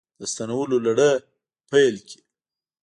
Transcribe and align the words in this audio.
د 0.19 0.21
ستنولو 0.33 0.77
لړۍ 0.85 1.13
پیل 1.69 1.95
کړې 2.07 2.19